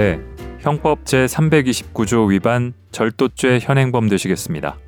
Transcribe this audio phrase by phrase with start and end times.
[0.00, 0.18] 가운데
[0.60, 4.78] 형법 제329조 위반 절도죄 현행범 되시겠습니다.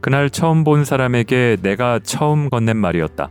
[0.00, 3.28] 그날 처음 본 사람에게 내가 처음 건넨 말이었다.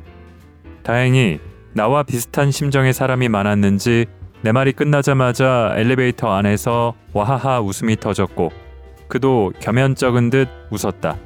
[0.84, 1.40] 다행히
[1.74, 4.06] 나와 비슷한 심정의 사람이 많았는지
[4.42, 8.52] 내 말이 끝나자마자 엘리베이터 안에서 와하하 웃음이 터졌고
[9.08, 11.18] 그도 겸연쩍은 듯 웃었다.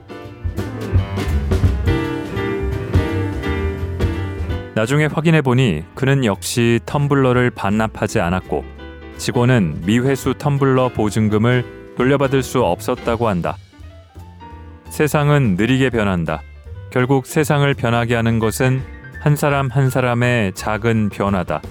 [4.76, 8.79] 나중에 확인해 보니 그는 역시 텀블러를 반납하지 않았고
[9.20, 13.58] 직원은 미회수 텀블러 보증금을 돌려받을 수 없었다고 한다.
[14.90, 16.42] 세상은 느리게 변한다.
[16.90, 18.82] 결국 세상을 변하게 하는 것은
[19.22, 21.62] 한 사람 한 사람의 작은 변화다.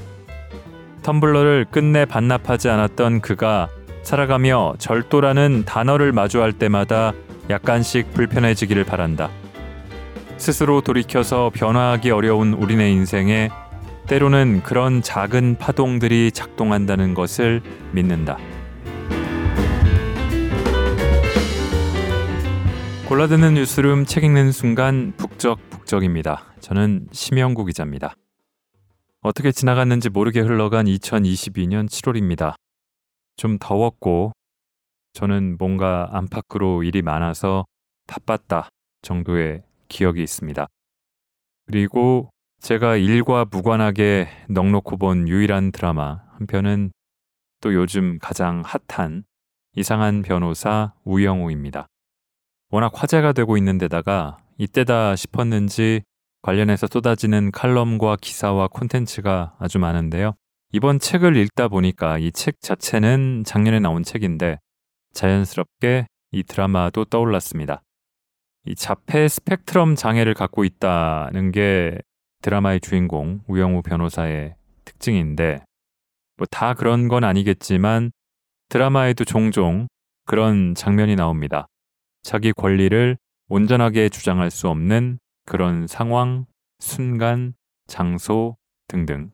[1.03, 3.69] 텀블러를 끝내 반납하지 않았던 그가
[4.03, 7.13] 살아가며 절도라는 단어를 마주할 때마다
[7.49, 9.31] 약간씩 불편해지기를 바란다.
[10.37, 13.49] 스스로 돌이켜서 변화하기 어려운 우리네 인생에
[14.09, 17.61] 때로는 그런 작은 파동들이 작동한다는 것을
[17.93, 18.39] 믿는다.
[23.07, 26.55] 골라드는 뉴스룸 책 읽는 순간 북적북적입니다.
[26.61, 28.15] 저는 심영구 기자입니다.
[29.21, 32.55] 어떻게 지나갔는지 모르게 흘러간 2022년 7월입니다.
[33.37, 34.33] 좀 더웠고
[35.13, 37.67] 저는 뭔가 안팎으로 일이 많아서
[38.07, 38.71] 바빴다
[39.03, 40.67] 정도의 기억이 있습니다.
[41.67, 46.91] 그리고 제가 일과 무관하게 넉넉히 본 유일한 드라마 한 편은
[47.61, 49.25] 또 요즘 가장 핫한
[49.77, 51.87] 이상한 변호사 우영우입니다.
[52.71, 56.03] 워낙 화제가 되고 있는 데다가 이때다 싶었는지
[56.43, 60.35] 관련해서 쏟아지는 칼럼과 기사와 콘텐츠가 아주 많은데요.
[60.73, 64.59] 이번 책을 읽다 보니까 이 책 자체는 작년에 나온 책인데
[65.15, 67.83] 자연스럽게 이 드라마도 떠올랐습니다.
[68.67, 71.99] 이 자폐 스펙트럼 장애를 갖고 있다는 게
[72.43, 74.55] 드라마의 주인공 우영우 변호사의
[74.85, 75.65] 특징인데
[76.37, 78.13] 뭐 다 그런 건 아니겠지만
[78.69, 79.89] 드라마에도 종종
[80.25, 81.67] 그런 장면이 나옵니다.
[82.23, 83.17] 자기 권리를
[83.49, 86.45] 온전하게 주장할 수 없는 그런 상황,
[86.79, 87.55] 순간,
[87.87, 88.57] 장소
[88.89, 89.31] 등등.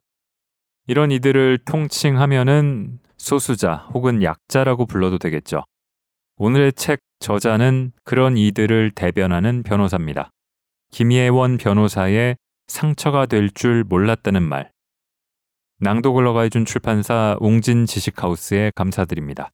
[0.87, 5.63] 이런 이들을 통칭하면은 소수자 혹은 약자라고 불러도 되겠죠.
[6.37, 10.29] 오늘의 책 저자는 그런 이들을 대변하는 변호사입니다.
[10.91, 14.71] 김예원 변호사의 상처가 될 줄 몰랐다는 말.
[15.79, 19.51] 낭독을 허가해준 출판사 웅진 지식하우스에 감사드립니다.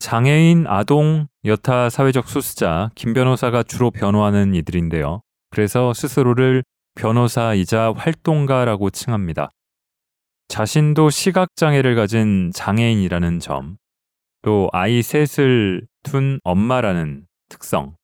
[0.00, 5.22] 장애인, 아동, 여타 사회적 소수자, 김 변호사가 주로 변호하는 이들인데요.
[5.50, 6.62] 그래서 스스로를
[6.94, 9.50] 변호사이자 활동가라고 칭합니다.
[10.48, 13.76] 자신도 시각장애를 가진 장애인이라는 점,
[14.42, 17.96] 또 아이 셋을 둔 엄마라는 특성,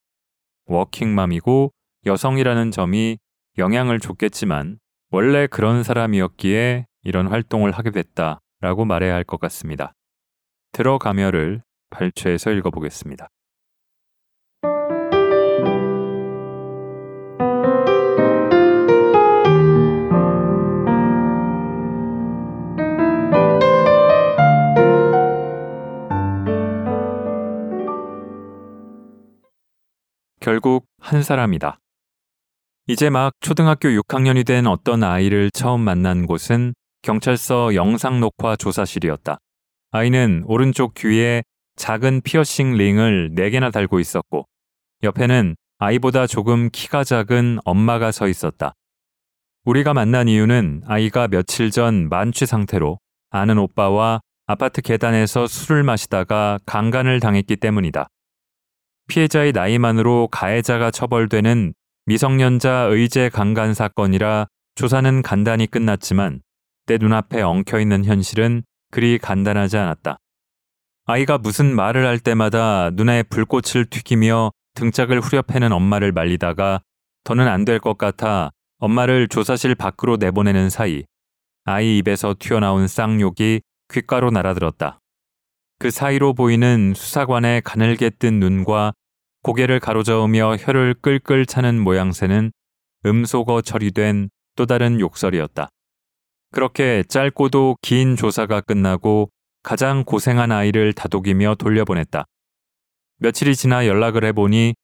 [0.66, 1.72] 워킹맘이고
[2.06, 3.18] 여성이라는 점이
[3.58, 4.78] 영향을 줬겠지만
[5.10, 9.92] 원래 그런 사람이었기에 이런 활동을 하게 됐다라고 말해야 할 것 같습니다.
[10.72, 13.28] 들어가며를 발췌해서 읽어보겠습니다.
[30.40, 31.78] 결국 한 사람이다.
[32.86, 39.38] 이제 막 초등학교 6학년이 된 어떤 아이를 처음 만난 곳은 경찰서 영상 녹화 조사실이었다.
[39.90, 41.42] 아이는 오른쪽 귀에
[41.76, 44.46] 작은 피어싱 링을 4개나 달고 있었고
[45.02, 48.74] 옆에는 아이보다 조금 키가 작은 엄마가 서 있었다.
[49.64, 52.98] 우리가 만난 이유는 아이가 며칠 전 만취 상태로
[53.30, 58.08] 아는 오빠와 아파트 계단에서 술을 마시다가 강간을 당했기 때문이다.
[59.08, 61.72] 피해자의 나이만으로 가해자가 처벌되는
[62.06, 66.42] 미성년자 의제 강간 사건이라 조사는 간단히 끝났지만
[66.86, 70.18] 내 눈앞에 엉켜 있는 현실은 그리 간단하지 않았다.
[71.06, 76.80] 아이가 무슨 말을 할 때마다 눈에 불꽃을 튀기며 등짝을 후려패는 엄마를 말리다가
[77.24, 81.04] 더는 안 될 것 같아 엄마를 조사실 밖으로 내보내는 사이
[81.64, 84.98] 아이 입에서 튀어나온 쌍욕이 귓가로 날아들었다.
[85.78, 88.92] 그 사이로 보이는 수사관의 가늘게 뜬 눈과
[89.44, 92.50] 고개를 가로저으며 혀를 끌끌 차는 모양새는
[93.04, 95.68] 음소거 처리된 또 다른 욕설이었다.
[96.50, 99.28] 그렇게 짧고도 긴 조사가 끝나고
[99.62, 102.24] 가장 고생한 아이를 다독이며 돌려보냈다.
[103.18, 104.74] 며칠이 지나 연락을 해보니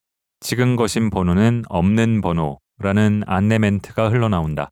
[0.40, 4.68] 지금 거신 번호는 없는 번호라는 안내 멘트가 흘러나온다.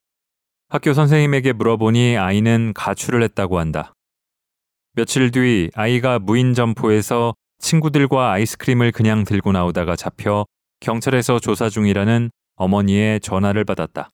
[0.69, 3.95] 학교 선생님에게 물어보니 아이는 가출을 했다고 한다.
[4.93, 10.47] 며칠 뒤 아이가 무인 점포에서 친구들과 아이스크림을 그냥 들고 나오다가 잡혀
[10.81, 14.11] 경찰에서 조사 중이라는 어머니의 전화를 받았다.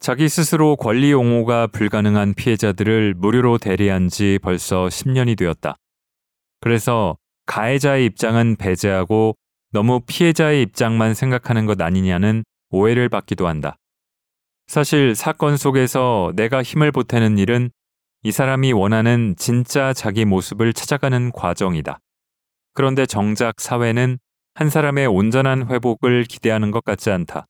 [0.00, 5.76] 자기 스스로 권리 옹호가 불가능한 피해자들을 무료로 대리한 지 벌써 10년이 되었다.
[6.60, 7.16] 그래서
[7.46, 9.34] 가해자의 입장은 배제하고
[9.72, 13.76] 너무 피해자의 입장만 생각하는 것 아니냐는 오해를 받기도 한다.
[14.66, 17.70] 사실 사건 속에서 내가 힘을 보태는 일은
[18.22, 21.98] 이 사람이 원하는 진짜 자기 모습을 찾아가는 과정이다.
[22.78, 24.20] 그런데 정작 사회는
[24.54, 27.44] 한 사람의 온전한 회복을 기대하는 것 같지 않다.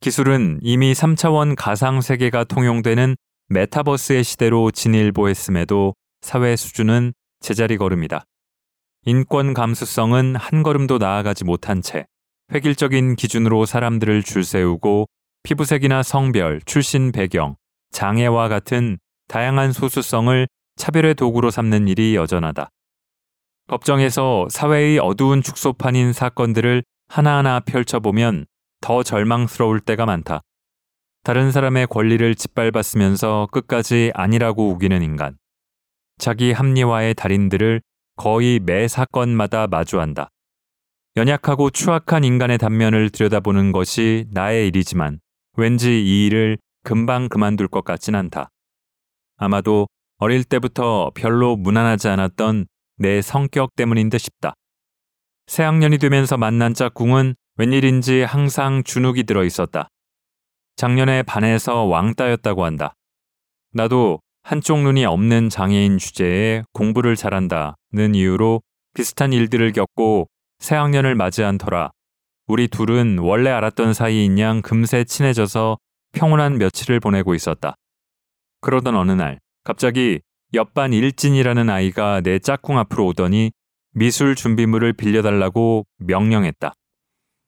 [0.00, 3.14] 기술은 이미 3차원 가상 세계가 통용되는
[3.50, 8.24] 메타버스의 시대로 진일보했음에도 사회 수준은 제자리 걸음이다.
[9.06, 12.04] 인권 감수성은 한 걸음도 나아가지 못한 채
[12.52, 15.06] 획일적인 기준으로 사람들을 줄 세우고
[15.44, 17.54] 피부색이나 성별, 출신 배경,
[17.92, 18.98] 장애와 같은
[19.28, 22.68] 다양한 소수성을 차별의 도구로 삼는 일이 여전하다.
[23.66, 28.44] 법정에서 사회의 어두운 축소판인 사건들을 하나하나 펼쳐보면
[28.80, 30.42] 더 절망스러울 때가 많다.
[31.22, 35.38] 다른 사람의 권리를 짓밟았으면서 끝까지 아니라고 우기는 인간.
[36.18, 37.80] 자기 합리화의 달인들을
[38.16, 40.28] 거의 매 사건마다 마주한다.
[41.16, 45.20] 연약하고 추악한 인간의 단면을 들여다보는 것이 나의 일이지만
[45.56, 48.50] 왠지 이 일을 금방 그만둘 것 같진 않다.
[49.36, 49.86] 아마도
[50.18, 52.66] 어릴 때부터 별로 무난하지 않았던
[52.96, 54.54] 내 성격 때문인 듯 싶다.
[55.46, 59.88] 새학년이 되면서 만난 짝꿍은 웬일인지 항상 주눅이 들어 있었다.
[60.76, 62.94] 작년에 반에서 왕따였다고 한다.
[63.72, 68.62] 나도 한쪽 눈이 없는 장애인 주제에 공부를 잘한다는 이유로
[68.94, 71.90] 비슷한 일들을 겪고 새학년을 맞이한 터라
[72.46, 75.78] 우리 둘은 원래 알았던 사이인 양 금세 친해져서
[76.12, 77.74] 평온한 며칠을 보내고 있었다.
[78.60, 80.20] 그러던 어느 날 갑자기
[80.54, 83.52] 옆반 일진이라는 아이가 내 짝꿍 앞으로 오더니
[83.92, 86.72] 미술 준비물을 빌려달라고 명령했다.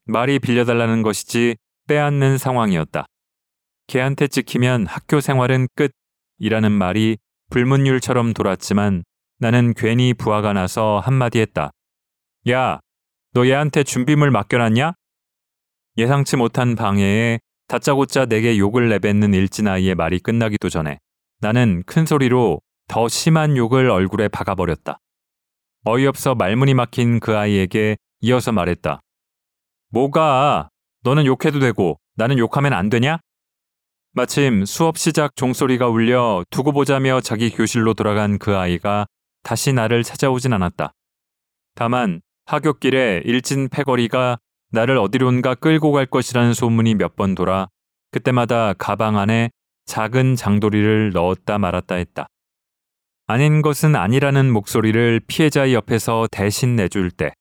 [0.06, 1.56] 말이 빌려달라는 것이지
[1.88, 3.06] 빼앗는 상황이었다.
[3.88, 7.18] 걔한테 찍히면 학교 생활은 끝이라는 말이
[7.50, 9.04] 불문율처럼 돌았지만
[9.38, 11.70] 나는 괜히 부하가 나서 한마디 했다.
[12.48, 12.80] 야,
[13.32, 14.92] 너 얘한테 준비물 맡겨놨냐?
[15.98, 17.38] 예상치 못한 방해에
[17.68, 20.98] 다짜고짜 내게 욕을 내뱉는 일진 아이의 말이 끝나기도 전에
[21.40, 24.98] 나는 큰 소리로 더 심한 욕을 얼굴에 박아버렸다.
[25.84, 29.00] 어이없어 말문이 막힌 그 아이에게 이어서 말했다.
[29.90, 30.68] 뭐가?
[31.02, 33.18] 너는 욕해도 되고 나는 욕하면 안 되냐?
[34.12, 39.06] 마침 수업 시작 종소리가 울려 두고 보자며 자기 교실로 돌아간 그 아이가
[39.42, 40.92] 다시 나를 찾아오진 않았다.
[41.74, 44.38] 다만 하굣길에 일진 패거리가
[44.72, 47.68] 나를 어디론가 끌고 갈 것이라는 소문이 몇 번 돌아
[48.10, 49.50] 그때마다 가방 안에
[49.84, 52.26] 작은 장도리를 넣었다 말았다 했다.
[53.28, 57.32] 아닌 것은 아니라는 목소리를 피해자의 옆에서 대신 내줄 때,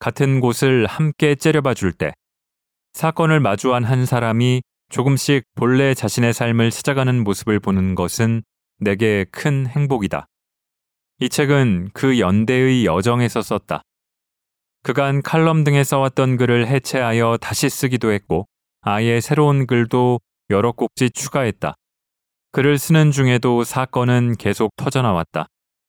[0.00, 2.12] 같은 곳을 함께 째려봐 줄 때,
[2.94, 8.42] 사건을 마주한 한 사람이 조금씩 본래 자신의 삶을 찾아가는 모습을 보는 것은
[8.80, 10.26] 내게 큰 행복이다.
[11.20, 13.82] 이 책은 그 연대의 여정에서 썼다.
[14.82, 18.48] 그간 칼럼 등에 써왔던 글을 해체하여 다시 쓰기도 했고,
[18.80, 20.18] 아예 새로운 글도
[20.50, 21.76] 여러 꼭지 추가했다.
[22.54, 25.46] 글을 쓰는 중에도 사건은 계속 터져나왔다.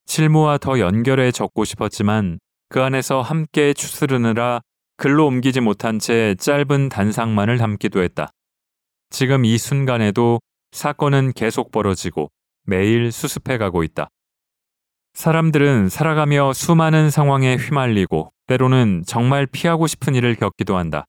[0.08, 2.40] 실무와 더 연결해 적고 싶었지만
[2.70, 4.62] 그 안에서 함께 추스르느라
[4.98, 8.32] 글로 옮기지 못한 채 짧은 단상만을 담기도 했다.
[9.12, 10.40] 지금 이 순간에도
[10.72, 12.32] 사건은 계속 벌어지고
[12.64, 14.08] 매일 수습해 가고 있다.
[15.14, 21.06] 사람들은 살아가며 수많은 상황에 휘말리고 때로는 정말 피하고 싶은 일을 겪기도 한다.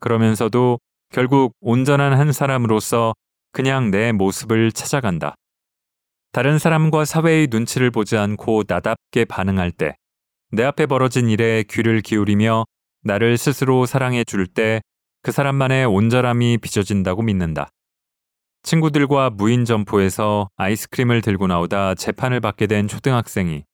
[0.00, 0.78] 그러면서도
[1.12, 3.12] 결국 온전한 한 사람으로서
[3.54, 5.36] 그냥 내 모습을 찾아간다.
[6.32, 9.94] 다른 사람과 사회의 눈치를 보지 않고 나답게 반응할 때,
[10.50, 12.64] 내 앞에 벌어진 일에 귀를 기울이며
[13.04, 14.80] 나를 스스로 사랑해 줄 때
[15.22, 17.70] 그 사람만의 온전함이 빚어진다고 믿는다.
[18.62, 23.64] 친구들과 무인 점포에서 아이스크림을 들고 나오다 재판을 받게 된 초등학생이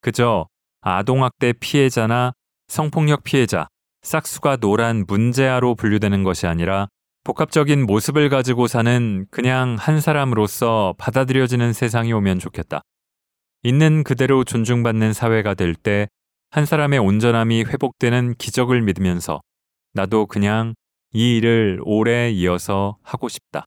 [0.00, 0.46] 그저
[0.80, 2.32] 아동학대 피해자나
[2.68, 3.68] 성폭력 피해자,
[4.00, 6.88] 싹수가 노란 문제아로 분류되는 것이 아니라
[7.24, 12.82] 복합적인 모습을 가지고 사는 그냥 한 사람으로서 받아들여지는 세상이 오면 좋겠다.
[13.62, 16.08] 있는 그대로 존중받는 사회가 될 때
[16.54, 19.40] 한 사람의 온전함이 회복되는 기적을 믿으면서
[19.92, 20.74] 나도 그냥
[21.12, 23.64] 이 일을 오래 이어서 하고 싶다.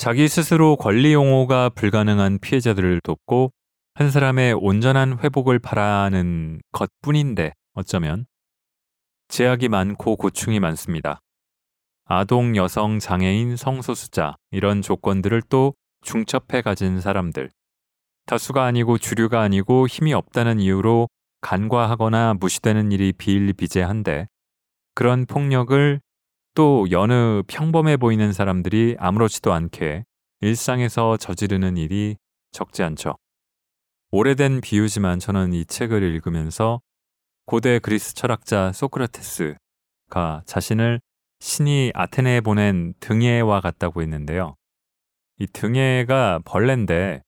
[0.00, 3.52] 자기 스스로 권리 용호가 불가능한 피해자들을 돕고
[3.92, 8.24] 한 사람의 온전한 회복을 바라는 것 뿐인데 어쩌면
[9.28, 11.20] 제약이 많고 고충이 많습니다.
[12.06, 17.50] 아동, 여성, 장애인, 성소수자 이런 조건들을 또 중첩해 가진 사람들.
[18.24, 21.10] 다수가 아니고 주류가 아니고 힘이 없다는 이유로
[21.42, 24.28] 간과하거나 무시되는 일이 비일비재한데
[24.94, 26.00] 그런 폭력을
[26.54, 30.04] 또 여느 평범해 보이는 사람들이 아무렇지도 않게
[30.40, 32.16] 일상에서 저지르는 일이
[32.52, 33.16] 적지 않죠.
[34.10, 36.80] 오래된 비유지만 저는 이 책을 읽으면서
[37.46, 41.00] 고대 그리스 철학자 소크라테스가 자신을
[41.40, 44.56] 신이 아테네에 보낸 등예와 같다고 했는데요.
[45.38, 47.22] 이 등예가 벌레인데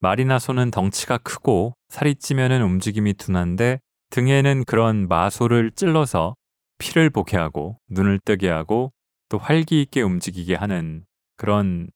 [0.00, 3.80] 말이나 소는 덩치가 크고 살이 찌면은 움직임이 둔한데
[4.10, 6.34] 등에는 그런 마소를 찔러서
[6.78, 8.92] 피를 보게 하고 눈을 뜨게 하고
[9.28, 11.04] 또 활기 있게 움직이게 하는
[11.36, 11.90] 그런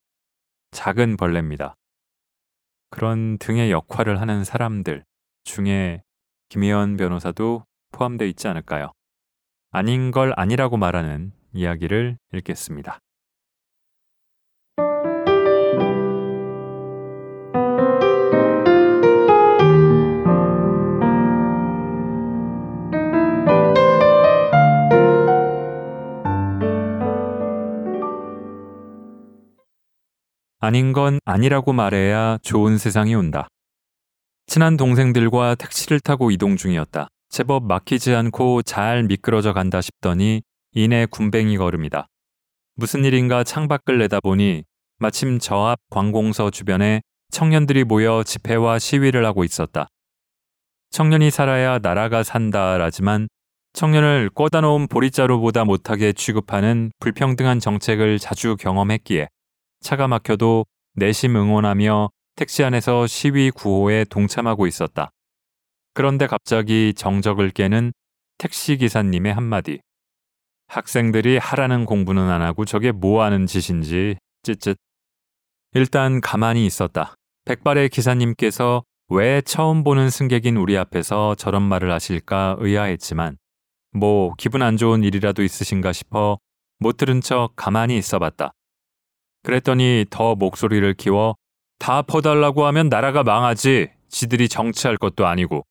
[0.71, 1.75] 작은 벌레입니다.
[2.89, 5.03] 그런 등의 역할을 하는 사람들
[5.43, 6.03] 중에
[6.49, 8.91] 김혜연 변호사도 포함되어 있지 않을까요?
[9.71, 12.99] 아닌 걸 아니라고 말하는 이야기를 읽겠습니다.
[30.65, 33.49] 아닌 건 아니라고 말해야 좋은 세상이 온다.
[34.47, 37.09] 친한 동생들과 택시를 타고 이동 중이었다.
[37.27, 40.41] 제법 막히지 않고 잘 미끄러져 간다 싶더니
[40.71, 42.07] 이내 군뱅이 걸음이다.
[42.75, 44.63] 무슨 일인가 창밖을 내다보니
[44.99, 47.01] 마침 저 앞 관공서 주변에
[47.31, 49.87] 청년들이 모여 집회와 시위를 하고 있었다.
[50.91, 53.27] 청년이 살아야 나라가 산다라지만
[53.73, 59.27] 청년을 꽂아 놓은 보리자루보다 못하게 취급하는 불평등한 정책을 자주 경험했기에
[59.83, 65.11] 차가 막혀도 내심 응원하며 택시 안에서 시위 구호에 동참하고 있었다.
[65.93, 67.93] 그런데 갑자기 정적을 깨는
[68.39, 69.79] 택시 기사님의 한마디.
[70.67, 74.77] 학생들이 하라는 공부는 안 하고 저게 뭐 하는 짓인지 찌쯧.
[75.73, 77.15] 일단 가만히 있었다.
[77.45, 83.37] 백발의 기사님께서 왜 처음 보는 승객인 우리 앞에서 저런 말을 하실까 의아했지만
[83.91, 86.39] 뭐 기분 안 좋은 일이라도 있으신가 싶어
[86.79, 88.53] 못 들은 척 가만히 있어 봤다.
[89.43, 91.35] 그랬더니 더 목소리를 키워
[91.79, 93.89] 다 퍼달라고 하면 나라가 망하지.
[94.09, 95.65] 지들이 정치할 것도 아니고.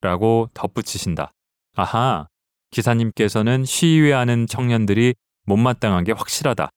[0.00, 1.32] 라고 덧붙이신다.
[1.76, 2.26] 아하,
[2.72, 5.14] 기사님께서는 시위하는 청년들이
[5.46, 6.70] 못마땅한 게 확실하다.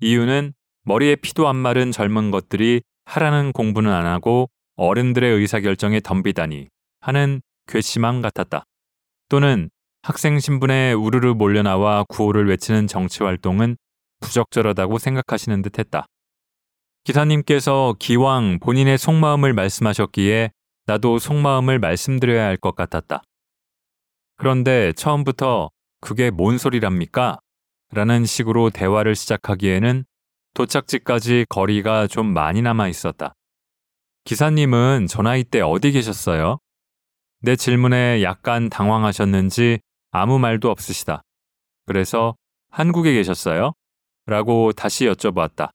[0.00, 0.54] 이유는
[0.84, 6.68] 머리에 피도 안 마른 젊은 것들이 하라는 공부는 안 하고 어른들의 의사결정에 덤비다니
[7.00, 8.64] 하는 괘씸함 같았다.
[9.28, 9.70] 또는
[10.02, 13.76] 학생 신분에 우르르 몰려나와 구호를 외치는 정치 활동은
[14.22, 16.06] 부적절하다고 생각하시는 듯 했다.
[17.04, 20.50] 기사님께서 기왕 본인의 속마음을 말씀하셨기에
[20.86, 23.22] 나도 속마음을 말씀드려야 할 것 같았다.
[24.36, 27.38] 그런데 처음부터 그게 뭔 소리랍니까?
[27.92, 30.04] 라는 식으로 대화를 시작하기에는
[30.54, 33.34] 도착지까지 거리가 좀 많이 남아 있었다.
[34.24, 36.58] 기사님은 저 나이 때 어디 계셨어요?
[37.40, 41.22] 내 질문에 약간 당황하셨는지 아무 말도 없으시다.
[41.86, 42.36] 그래서
[42.70, 43.72] 한국에 계셨어요?
[44.26, 45.70] 라고 다시 여쭤봤다.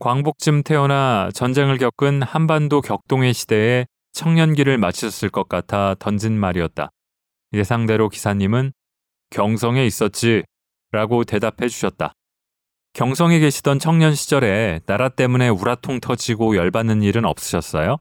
[0.00, 6.90] 광복쯤 태어나 전쟁을 겪은 한반도 격동의 시대에 청년기를 마치셨을 것 같아 던진 말이었다.
[7.52, 8.72] 예상대로 기사님은
[9.30, 10.42] 경성에 있었지
[10.90, 12.12] 라고 대답해 주셨다.
[12.92, 17.96] 경성에 계시던 청년 시절에 나라 때문에 우라통 터지고 열받는 일은 없으셨어요?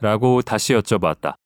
[0.00, 1.36] 라고 다시 여쭤봤다.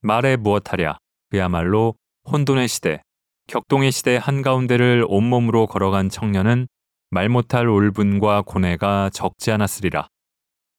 [0.00, 0.98] 말에 무엇하랴.
[1.30, 1.94] 그야말로
[2.30, 3.02] 혼돈의 시대,
[3.46, 6.66] 격동의 시대 한가운데를 온몸으로 걸어간 청년은
[7.14, 10.08] 말 못할 울분과 고뇌가 적지 않았으리라.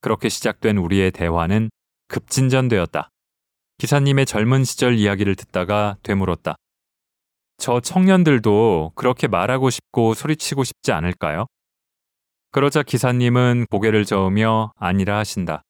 [0.02, 1.70] 그렇게 시작된 우리의 대화는
[2.10, 3.10] 급진전되었다.
[3.78, 6.56] 기사님의 젊은 시절 이야기를 듣다가 되물었다.
[7.58, 11.46] 저 청년들도 그렇게 말하고 싶고 소리치고 싶지 않을까요?
[12.52, 15.62] 그러자 기사님은 고개를 저으며 아니라 하신다.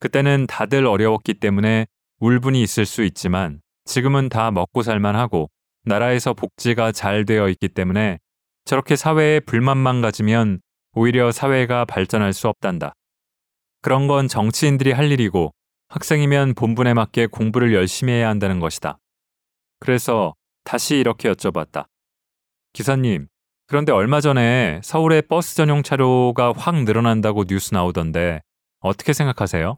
[0.00, 1.86] 그때는 다들 어려웠기 때문에
[2.20, 5.50] 울분이 있을 수 있지만 지금은 다 먹고 살만 하고
[5.84, 8.18] 나라에서 복지가 잘 되어 있기 때문에
[8.68, 10.60] 저렇게 사회에 불만만 가지면
[10.92, 12.92] 오히려 사회가 발전할 수 없단다.
[13.80, 15.54] 그런 건 정치인들이 할 일이고
[15.88, 18.98] 학생이면 본분에 맞게 공부를 열심히 해야 한다는 것이다.
[19.80, 20.34] 그래서
[20.64, 21.86] 다시 이렇게 여쭤봤다.
[22.74, 23.28] 기사님,
[23.68, 28.42] 그런데 얼마 전에 서울의 버스 전용 차로가 확 늘어난다고 뉴스 나오던데
[28.80, 29.76] 어떻게 생각하세요?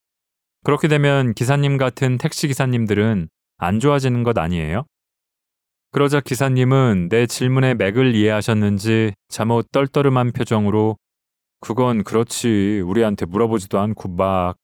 [0.65, 4.85] 그렇게 되면 기사님 같은 택시 기사님들은 안 좋아지는 것 아니에요?
[5.93, 10.97] 그러자 기사님은 내 질문의 맥을 이해하셨는지 잠옷 떨떠름한 표정으로
[11.61, 14.57] 그건 그렇지 우리한테 물어보지도 않고 막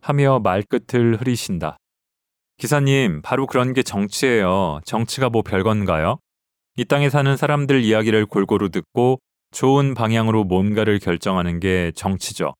[0.00, 1.76] 하며 말끝을 흐리신다.
[2.56, 4.80] 기사님, 바로 그런 게 정치예요.
[4.86, 6.18] 정치가 뭐 별건가요?
[6.76, 9.18] 이 땅에 사는 사람들 이야기를 골고루 듣고
[9.50, 12.54] 좋은 방향으로 뭔가를 결정하는 게 정치죠.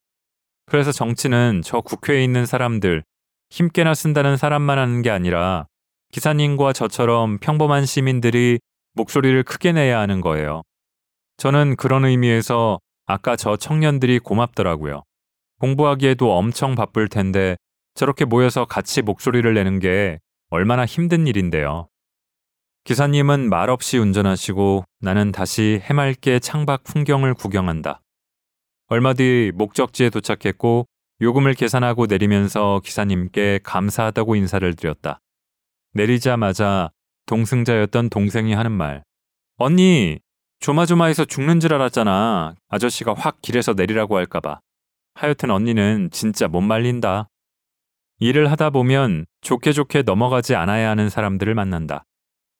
[0.66, 3.02] 그래서 정치는 저 국회에 있는 사람들,
[3.49, 5.66] 힘께나 쓴다는 사람만 하는 게 아니라
[6.14, 8.61] 기사님과 저처럼 평범한 시민들이
[8.92, 10.62] 목소리를 크게 내야 하는 거예요.
[11.38, 15.02] 저는 그런 의미에서 아까 저 청년들이 고맙더라고요.
[15.59, 17.56] 공부하기에도 엄청 바쁠 텐데
[17.94, 21.88] 저렇게 모여서 같이 목소리를 내는 게 얼마나 힘든 일인데요.
[22.85, 28.00] 기사님은 말없이 운전하시고 나는 다시 해맑게 창밖 풍경을 구경한다.
[28.87, 30.87] 얼마 뒤 목적지에 도착했고
[31.21, 35.18] 요금을 계산하고 내리면서 기사님께 감사하다고 인사를 드렸다.
[35.94, 36.90] 내리자마자
[37.26, 39.04] 동승자였던 동생이 하는 말.
[39.56, 40.18] 언니,
[40.58, 42.56] 조마조마해서 죽는 줄 알았잖아.
[42.68, 44.60] 아저씨가 확 길에서 내리라고 할까봐.
[45.14, 47.28] 하여튼 언니는 진짜 못 말린다.
[48.18, 52.04] 일을 하다 보면 좋게 좋게 넘어가지 않아야 하는 사람들을 만난다.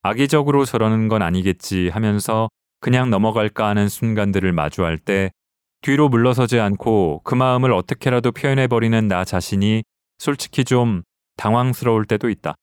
[0.03, 2.49] 악의적으로 저러는 건 아니겠지 하면서
[2.81, 5.33] 그냥 넘어갈까 하는 순간들을 마주할 때
[5.81, 9.83] 뒤로 물러서지 않고 그 마음을 어떻게라도 표현해버리는 나 자신이
[10.19, 11.03] 솔직히 좀
[11.37, 12.55] 당황스러울 때도 있다.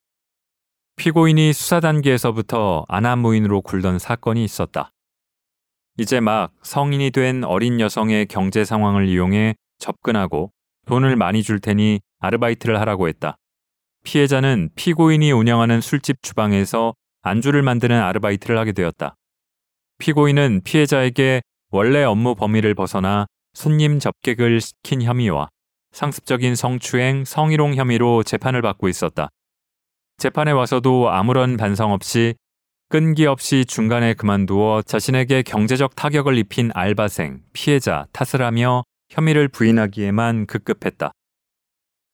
[0.96, 4.92] 피고인이 수사 단계에서부터 아나무인으로 굴던 사건이 있었다.
[5.98, 10.52] 이제 막 성인이 된 어린 여성의 경제 상황을 이용해 접근하고
[10.86, 13.36] 돈을 많이 줄 테니 아르바이트를 하라고 했다.
[14.04, 19.14] 피해자는 피고인이 운영하는 술집 주방에서 안주를 만드는 아르바이트를 하게 되었다.
[19.98, 25.48] 피고인은 피해자에게 원래 업무 범위를 벗어나 손님 접객을 시킨 혐의와
[25.92, 29.28] 상습적인 성추행, 성희롱 혐의로 재판을 받고 있었다.
[30.18, 32.34] 재판에 와서도 아무런 반성 없이
[32.88, 41.10] 끈기 없이 중간에 그만두어 자신에게 경제적 타격을 입힌 알바생, 피해자 탓을 하며 혐의를 부인하기에만 급급했다.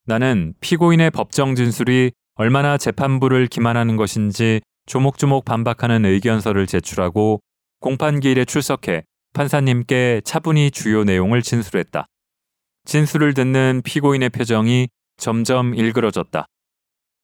[0.06, 7.40] 나는 피고인의 법정 진술이 얼마나 재판부를 기만하는 것인지 조목조목 반박하는 의견서를 제출하고
[7.80, 9.02] 공판기일에 출석해
[9.34, 12.06] 판사님께 차분히 주요 내용을 진술했다.
[12.84, 16.46] 진술을 듣는 피고인의 표정이 점점 일그러졌다.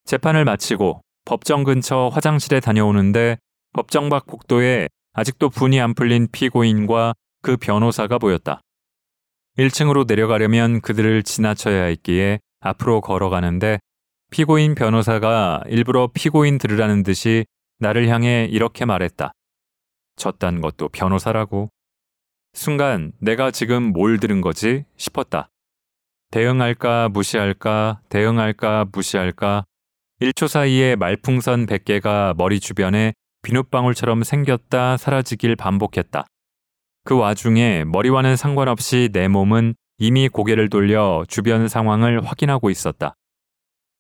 [0.05, 3.39] 재판을 마치고 법정 근처 화장실에 다녀오는데
[3.73, 8.61] 법정 밖 복도에 아직도 분이 안 풀린 피고인과 그 변호사가 보였다.
[9.59, 13.79] 1층으로 내려가려면 그들을 지나쳐야 했기에 앞으로 걸어가는데
[14.31, 17.45] 피고인 변호사가 일부러 피고인 들으라는 듯이
[17.79, 19.33] 나를 향해 이렇게 말했다.
[20.17, 21.71] 졌단 것도 변호사라고.
[22.53, 25.49] 순간 내가 지금 뭘 들은 거지 싶었다.
[26.31, 29.65] 대응할까 무시할까 대응할까 무시할까
[30.23, 36.25] 1초 사이에 말풍선 100개가 머리 주변에 비눗방울처럼 생겼다 사라지길 반복했다.
[37.03, 43.15] 그 와중에 머리와는 상관없이 내 몸은 이미 고개를 돌려 주변 상황을 확인하고 있었다.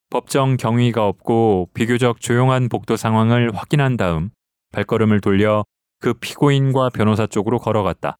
[0.08, 4.30] 법정 경위가 없고 비교적 조용한 복도 상황을 확인한 다음
[4.70, 5.64] 발걸음을 돌려
[5.98, 8.16] 그 피고인과 변호사 쪽으로 걸어갔다.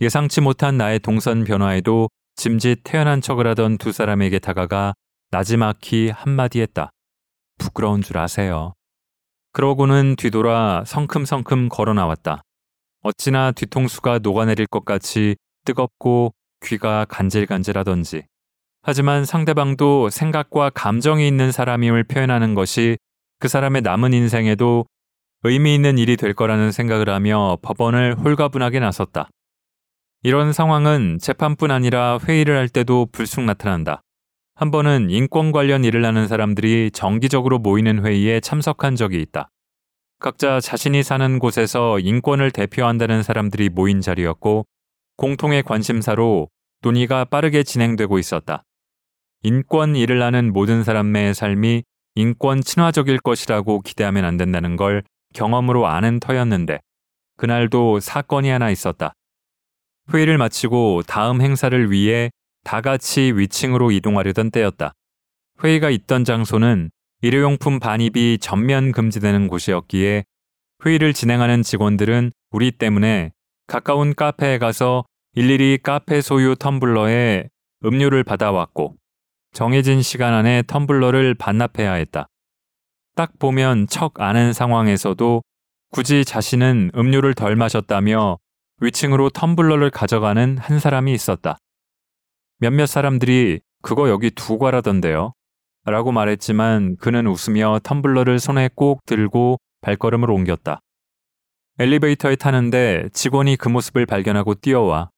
[0.00, 4.94] 예상치 못한 나의 동선 변화에도 짐짓 태연한 척을 하던 두 사람에게 다가가
[5.30, 6.90] 나지막히 한마디 했다.
[7.58, 8.74] 부끄러운 줄 아세요.
[9.52, 12.42] 그러고는 뒤돌아 성큼성큼 걸어 나왔다.
[13.02, 16.32] 어찌나 뒤통수가 녹아내릴 것 같이 뜨겁고
[16.64, 18.24] 귀가 간질간질하던지.
[18.82, 22.96] 하지만 상대방도 생각과 감정이 있는 사람임을 표현하는 것이
[23.38, 24.86] 그 사람의 남은 인생에도
[25.44, 29.28] 의미 있는 일이 될 거라는 생각을 하며 법원을 홀가분하게 나섰다.
[30.22, 34.02] 이런 상황은 재판뿐 아니라 회의를 할 때도 불쑥 나타난다.
[34.54, 39.48] 한 번은 인권 관련 일을 하는 사람들이 정기적으로 모이는 회의에 참석한 적이 있다.
[40.18, 44.66] 각자 자신이 사는 곳에서 인권을 대표한다는 사람들이 모인 자리였고
[45.16, 46.48] 공통의 관심사로
[46.82, 48.62] 논의가 빠르게 진행되고 있었다.
[49.42, 51.82] 인권 일을 하는 모든 사람의 삶이
[52.14, 55.02] 인권 친화적일 것이라고 기대하면 안 된다는 걸
[55.34, 56.78] 경험으로 아는 터였는데
[57.38, 59.14] 그날도 사건이 하나 있었다.
[60.12, 62.30] 회의를 마치고 다음 행사를 위해
[62.64, 64.92] 다 같이 위층으로 이동하려던 때였다.
[65.62, 70.24] 회의가 있던 장소는 일회용품 반입이 전면 금지되는 곳이었기에
[70.84, 73.32] 회의를 진행하는 직원들은 우리 때문에
[73.66, 77.48] 가까운 카페에 가서 일일이 카페 소유 텀블러에
[77.84, 78.96] 음료를 받아왔고
[79.52, 82.26] 정해진 시간 안에 텀블러를 반납해야 했다.
[83.14, 85.42] 딱 보면 척 아는 상황에서도
[85.90, 88.38] 굳이 자신은 음료를 덜 마셨다며
[88.80, 91.58] 위층으로 텀블러를 가져가는 한 사람이 있었다.
[92.62, 95.32] 몇몇 사람들이 그거 여기 두고 가라던데요.
[95.84, 100.78] 라고 말했지만 그는 웃으며 텀블러를 손에 꼭 들고 발걸음을 옮겼다.
[101.80, 105.10] 엘리베이터에 타는데 직원이 그 모습을 발견하고 뛰어와.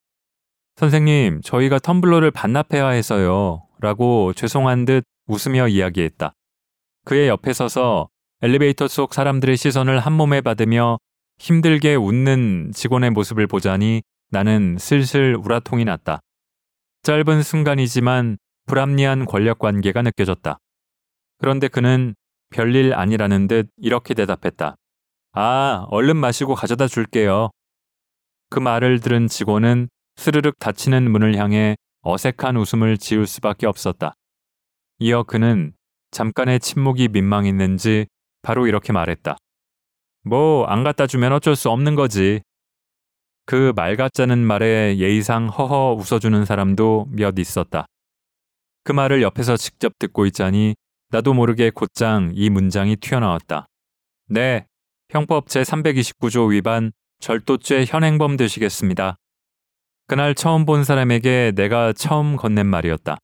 [0.77, 3.67] 선생님, 저희가 텀블러를 반납해야 해서요.
[3.79, 6.33] 라고 죄송한 듯 웃으며 이야기했다.
[7.05, 8.09] 그의 옆에 서서
[8.41, 10.97] 엘리베이터 속 사람들의 시선을 한 몸에 받으며
[11.39, 16.21] 힘들게 웃는 직원의 모습을 보자니 나는 슬슬 우라통이 났다.
[17.05, 20.59] 짧은 순간이지만 불합리한 권력 관계가 느껴졌다.
[21.37, 22.15] 그런데 그는
[22.49, 24.77] 별일 아니라는 듯 이렇게 대답했다.
[25.33, 27.51] 아, 얼른 마시고 가져다 줄게요.
[28.49, 34.15] 그 말을 들은 직원은 스르륵 닫히는 문을 향해 어색한 웃음을 지을 수밖에 없었다.
[34.99, 35.75] 이어 그는
[36.11, 38.07] 잠깐의 침묵이 민망했는지
[38.41, 39.37] 바로 이렇게 말했다.
[40.23, 42.41] 뭐, 안 갖다 주면 어쩔 수 없는 거지.
[43.47, 47.87] 그 말 같자는 말에 예의상 허허 웃어주는 사람도 몇 있었다.
[48.85, 50.75] 그 말을 옆에서 직접 듣고 있자니
[51.11, 53.67] 나도 모르게 곧장 이 문장이 튀어나왔다.
[54.29, 54.67] 네,
[55.11, 59.17] 형법 제329조 위반 절도죄 현행범 되시겠습니다.
[60.07, 63.19] 그날 처음 본 사람에게 내가 처음 건넨 말이었다.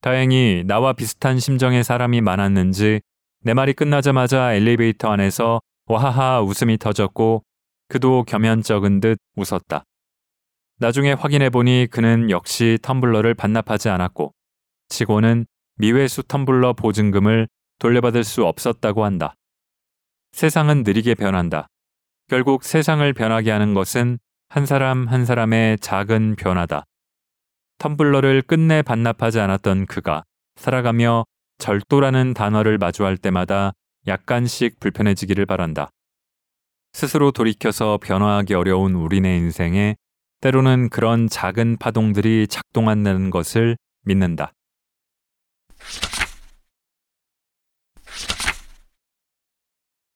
[0.00, 3.00] 다행히 나와 비슷한 심정의 사람이 많았는지
[3.40, 7.42] 내 말이 끝나자마자 엘리베이터 안에서 와하하 웃음이 터졌고
[7.88, 9.84] 그도 겸연쩍은 듯 웃었다.
[10.78, 14.32] 나중에 확인해 보니 그는 역시 텀블러를 반납하지 않았고
[14.88, 19.34] 직원은 미회수 텀블러 보증금을 돌려받을 수 없었다고 한다.
[20.32, 21.68] 세상은 느리게 변한다.
[22.28, 24.18] 결국 세상을 변하게 하는 것은
[24.48, 26.84] 한 사람 한 사람의 작은 변화다.
[27.78, 30.24] 텀블러를 끝내 반납하지 않았던 그가
[30.56, 31.24] 살아가며
[31.58, 33.72] 절도라는 단어를 마주할 때마다
[34.06, 35.90] 약간씩 불편해지기를 바란다.
[36.94, 39.96] 스스로 돌이켜서 변화하기 어려운 우리네 인생에
[40.40, 44.52] 때로는 그런 작은 파동들이 작동한다는 것을 믿는다.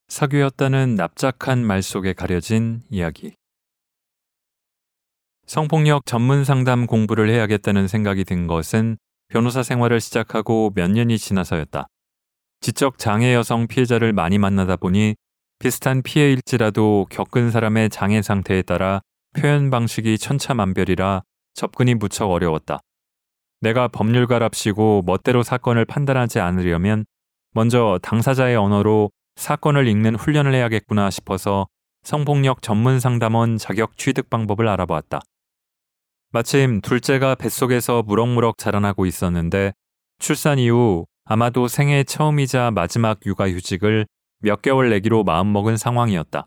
[0.06, 3.34] 사귀었다는 납작한 말 속에 가려진 이야기.
[5.46, 11.88] 성폭력 전문 상담 공부를 해야겠다는 생각이 든 것은 변호사 생활을 시작하고 몇 년이 지나서였다.
[12.60, 15.16] 지적 장애 여성 피해자를 많이 만나다 보니
[15.58, 19.00] 비슷한 피해일지라도 겪은 사람의 장애 상태에 따라
[19.36, 21.22] 표현 방식이 천차만별이라
[21.54, 22.78] 접근이 무척 어려웠다.
[23.60, 27.04] 내가 법률가랍시고 멋대로 사건을 판단하지 않으려면
[27.54, 31.66] 먼저 당사자의 언어로 사건을 읽는 훈련을 해야겠구나 싶어서
[32.04, 35.20] 성폭력 전문 상담원 자격 취득 방법을 알아보았다.
[36.30, 39.72] 마침 둘째가 뱃속에서 무럭무럭 자라나고 있었는데
[40.20, 44.06] 출산 이후 아마도 생애 처음이자 마지막 육아휴직을
[44.40, 46.46] 몇 개월 내기로 마음먹은 상황이었다.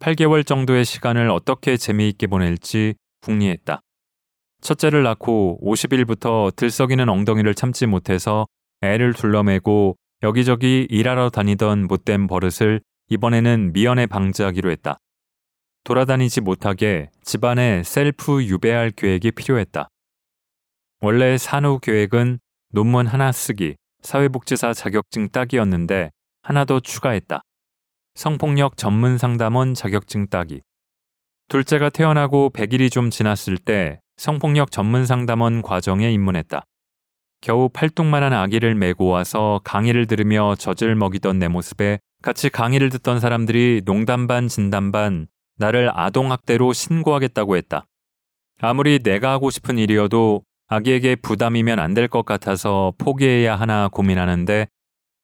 [0.00, 3.80] 8개월 정도의 시간을 어떻게 재미있게 보낼지 궁리했다.
[4.60, 8.46] 첫째를 낳고 50일부터 들썩이는 엉덩이를 참지 못해서
[8.80, 14.98] 애를 둘러매고 여기저기 일하러 다니던 못된 버릇을 이번에는 미연에 방지하기로 했다.
[15.84, 19.88] 돌아다니지 못하게 집안에 셀프 유배할 계획이 필요했다.
[21.00, 22.38] 원래 산후 계획은
[22.70, 26.10] 논문 하나 쓰기, 사회복지사 자격증 따기였는데
[26.42, 27.42] 하나 더 추가했다.
[28.14, 30.60] 성폭력 전문 상담원 자격증 따기.
[31.48, 36.64] 둘째가 태어나고 100일이 좀 지났을 때 성폭력 전문 상담원 과정에 입문했다.
[37.40, 43.82] 겨우 팔뚝만한 아기를 메고 와서 강의를 들으며 젖을 먹이던 내 모습에 같이 강의를 듣던 사람들이
[43.84, 45.26] 농담 반 진담 반
[45.58, 47.86] 나를 아동학대로 신고하겠다고 했다.
[48.60, 54.66] 아무리 내가 하고 싶은 일이어도 아기에게 부담이면 안 될 것 같아서 포기해야 하나 고민하는데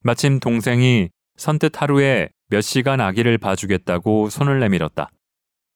[0.01, 5.11] 마침 동생이 선뜻 하루에 몇 시간 아기를 봐주겠다고 손을 내밀었다.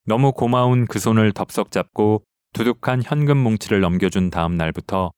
[0.06, 5.10] 너무 고마운 그 손을 덥석 잡고 두둑한 현금 뭉치를 넘겨준 다음 날부터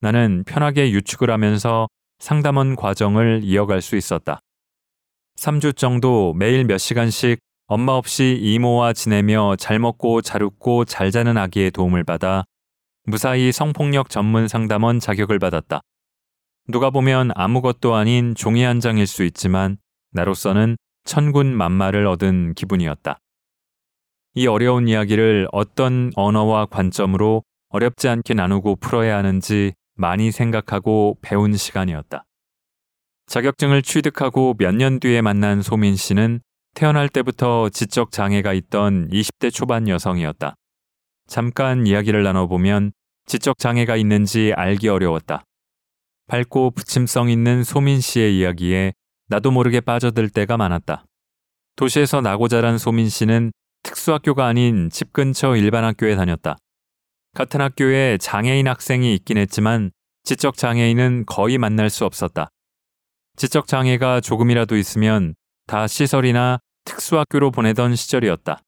[0.00, 1.86] 나는 편하게 유축을 하면서
[2.18, 4.40] 상담원 과정을 이어갈 수 있었다.
[5.36, 11.36] 3주 정도 매일 몇 시간씩 엄마 없이 이모와 지내며 잘 먹고 잘 웃고 잘 자는
[11.36, 12.44] 아기의 도움을 받아
[13.04, 15.80] 무사히 성폭력 전문 상담원 자격을 받았다.
[16.70, 19.78] 누가 보면 아무것도 아닌 종이 한 장일 수 있지만
[20.12, 23.18] 나로서는 천군 만마를 얻은 기분이었다.
[24.34, 32.24] 이 어려운 이야기를 어떤 언어와 관점으로 어렵지 않게 나누고 풀어야 하는지 많이 생각하고 배운 시간이었다.
[33.26, 36.40] 자격증을 취득하고 몇 년 뒤에 만난 소민 씨는
[36.74, 40.54] 태어날 때부터 지적 장애가 있던 20대 초반 여성이었다.
[41.26, 42.92] 잠깐 이야기를 나눠보면
[43.26, 45.44] 지적 장애가 있는지 알기 어려웠다.
[46.28, 48.92] 밝고 부침성 있는 소민 씨의 이야기에
[49.28, 51.04] 나도 모르게 빠져들 때가 많았다.
[51.76, 53.50] 도시에서 나고 자란 소민 씨는
[53.82, 56.56] 특수학교가 아닌 집 근처 일반 학교에 다녔다.
[57.34, 59.90] 같은 학교에 장애인 학생이 있긴 했지만
[60.24, 62.48] 지적 장애인은 거의 만날 수 없었다.
[63.36, 65.34] 지적 장애가 조금이라도 있으면
[65.66, 68.60] 다 시설이나 특수학교로 보내던 시절이었다.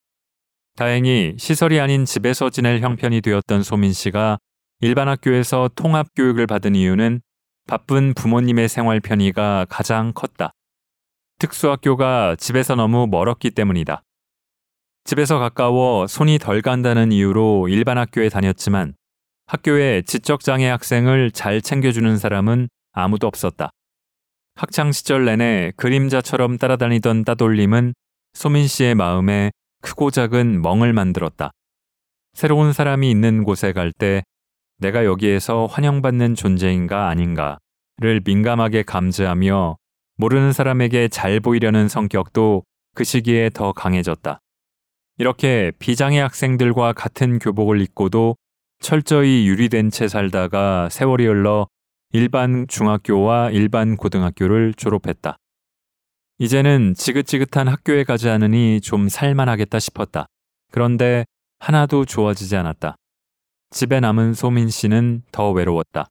[0.76, 4.38] 다행히 시설이 아닌 집에서 지낼 형편이 되었던 소민 씨가
[4.80, 7.20] 일반 학교에서 통합 교육을 받은 이유는
[7.70, 10.50] 바쁜 부모님의 생활 편의가 가장 컸다.
[11.38, 14.02] 특수학교가 집에서 너무 멀었기 때문이다.
[15.04, 18.94] 집에서 가까워 손이 덜 간다는 이유로 일반 학교에 다녔지만
[19.46, 23.70] 학교에 지적장애 학생을 잘 챙겨주는 사람은 아무도 없었다.
[24.56, 27.94] 학창 시절 내내 그림자처럼 따라다니던 따돌림은
[28.34, 31.52] 소민 씨의 마음에 크고 작은 멍을 만들었다.
[32.32, 34.24] 새로운 사람이 있는 곳에 갈 때
[34.80, 39.76] 내가 여기에서 환영받는 존재인가 아닌가를 민감하게 감지하며
[40.16, 42.64] 모르는 사람에게 잘 보이려는 성격도
[42.94, 44.40] 그 시기에 더 강해졌다.
[45.18, 48.36] 이렇게 비장애 학생들과 같은 교복을 입고도
[48.80, 51.68] 철저히 유리된 채 살다가 세월이 흘러
[52.12, 55.36] 일반 중학교와 일반 고등학교를 졸업했다.
[56.38, 60.24] 이제는 지긋지긋한 학교에 가지 않으니 좀 살만하겠다 싶었다.
[60.72, 61.26] 그런데
[61.58, 62.96] 하나도 좋아지지 않았다.
[63.70, 66.08] 집에 남은 소민 씨는 더 외로웠다.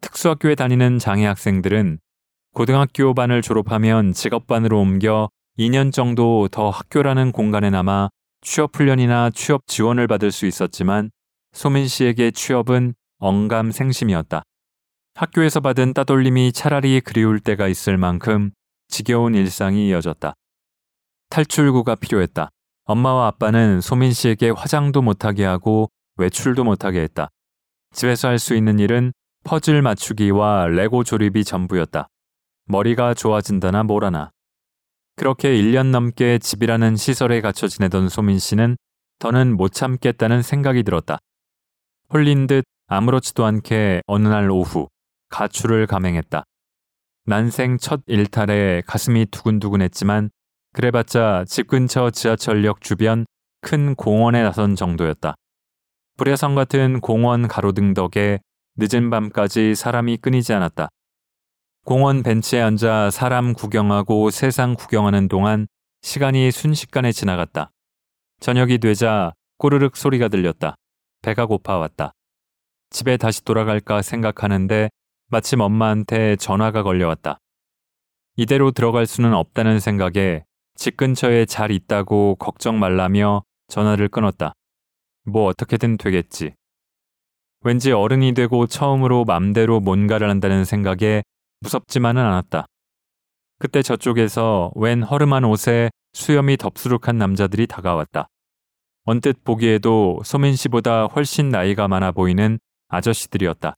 [0.00, 1.98] 특수학교에 다니는 장애 학생들은
[2.54, 5.28] 고등학교 반을 졸업하면 직업반으로 옮겨
[5.58, 8.08] 2년 정도 더 학교라는 공간에 남아
[8.40, 11.10] 취업 훈련이나 취업 지원을 받을 수 있었지만
[11.52, 14.42] 소민 씨에게 취업은 언감생심이었다.
[15.14, 18.52] 학교에서 받은 따돌림이 차라리 그리울 때가 있을 만큼
[18.88, 20.34] 지겨운 일상이 이어졌다.
[21.30, 22.48] 탈출구가 필요했다.
[22.84, 27.28] 엄마와 아빠는 소민 씨에게 화장도 못하게 하고 외출도 못하게 했다.
[27.92, 29.12] 집에서 할 수 있는 일은
[29.44, 32.08] 퍼즐 맞추기와 레고 조립이 전부였다.
[32.66, 34.30] 머리가 좋아진다나 뭐라나.
[35.16, 38.76] 그렇게 1년 넘게 집이라는 시설에 갇혀 지내던 소민 씨는
[39.18, 41.18] 더는 못 참겠다는 생각이 들었다.
[42.12, 44.88] 홀린 듯 아무렇지도 않게 어느 날 오후
[45.30, 46.44] 가출을 감행했다.
[47.26, 50.30] 난생 첫 일탈에 가슴이 두근두근했지만
[50.72, 53.26] 그래봤자 집 근처 지하철역 주변
[53.60, 55.34] 큰 공원에 나선 정도였다.
[56.20, 58.40] 불야성 같은 공원 가로등 덕에
[58.76, 60.90] 늦은 밤까지 사람이 끊이지 않았다.
[61.86, 65.66] 공원 벤치에 앉아 사람 구경하고 세상 구경하는 동안
[66.02, 67.70] 시간이 순식간에 지나갔다.
[68.38, 70.74] 저녁이 되자 꼬르륵 소리가 들렸다.
[71.22, 72.12] 배가 고파왔다.
[72.90, 74.90] 집에 다시 돌아갈까 생각하는데
[75.30, 77.38] 마침 엄마한테 전화가 걸려왔다.
[78.36, 84.52] 이대로 들어갈 수는 없다는 생각에 집 근처에 잘 있다고 걱정 말라며 전화를 끊었다.
[85.24, 86.54] 뭐 어떻게든 되겠지.
[87.62, 91.22] 왠지 어른이 되고 처음으로 맘대로 뭔가를 한다는 생각에
[91.60, 92.66] 무섭지만은 않았다.
[93.58, 98.28] 그때 저쪽에서 웬 허름한 옷에 수염이 덥수룩한 남자들이 다가왔다.
[99.04, 103.74] 언뜻 보기에도 소민 씨보다 훨씬 나이가 많아 보이는 아저씨들이었다.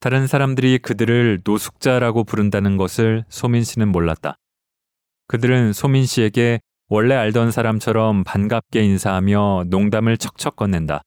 [0.00, 4.36] 다른 사람들이 그들을 노숙자라고 부른다는 것을 소민 씨는 몰랐다.
[5.28, 6.60] 그들은 소민 씨에게
[6.92, 11.02] 원래 알던 사람처럼 반갑게 인사하며 농담을 척척 건넨다.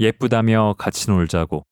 [0.00, 1.66] 예쁘다며 같이 놀자고.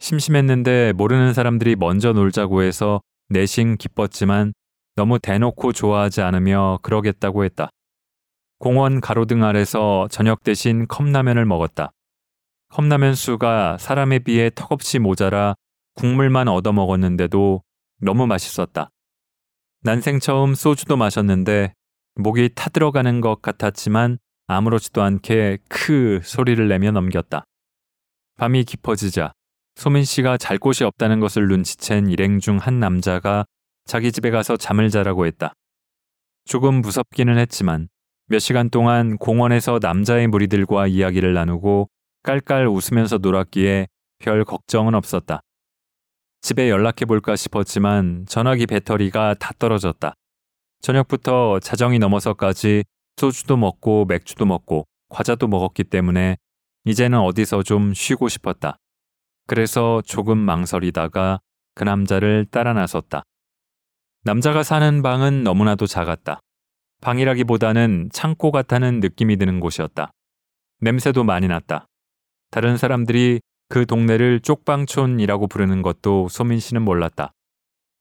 [0.00, 4.52] 심심했는데 모르는 사람들이 먼저 놀자고 해서 내심 기뻤지만
[4.96, 7.70] 너무 대놓고 좋아하지 않으며 그러겠다고 했다.
[8.58, 11.92] 공원 가로등 아래서 저녁 대신 컵라면을 먹었다.
[12.68, 15.54] 컵라면 수가 사람에 비해 턱없이 모자라
[15.94, 17.62] 국물만 얻어 먹었는데도
[18.02, 18.90] 너무 맛있었다.
[19.84, 21.72] 난생 처음 소주도 마셨는데
[22.14, 27.44] 목이 타들어가는 것 같았지만 아무렇지도 않게 크 소리를 내며 넘겼다.
[28.36, 29.32] 밤이 깊어지자
[29.76, 33.46] 소민 씨가 잘 곳이 없다는 것을 눈치챈 일행 중 한 남자가
[33.86, 35.54] 자기 집에 가서 잠을 자라고 했다.
[36.44, 37.88] 조금 무섭기는 했지만
[38.26, 41.88] 몇 시간 동안 공원에서 남자의 무리들과 이야기를 나누고
[42.22, 45.40] 깔깔 웃으면서 놀았기에 별 걱정은 없었다.
[46.42, 50.14] 집에 연락해 볼까 싶었지만 전화기 배터리가 다 떨어졌다.
[50.82, 52.84] 저녁부터 자정이 넘어서까지
[53.16, 56.36] 소주도 먹고 맥주도 먹고 과자도 먹었기 때문에
[56.84, 58.76] 이제는 어디서 좀 쉬고 싶었다.
[59.46, 61.40] 그래서 조금 망설이다가
[61.74, 63.22] 그 남자를 따라 나섰다.
[64.24, 66.40] 남자가 사는 방은 너무나도 작았다.
[67.00, 70.10] 방이라기보다는 창고 같다는 느낌이 드는 곳이었다.
[70.80, 71.86] 냄새도 많이 났다.
[72.50, 77.32] 다른 사람들이 그 동네를 쪽방촌이라고 부르는 것도 소민 씨는 몰랐다.